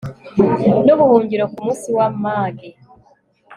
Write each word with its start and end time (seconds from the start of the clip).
n'ubuhungiro 0.85 1.43
ku 1.53 1.57
munsi 1.65 1.87
w'amage 1.97 2.67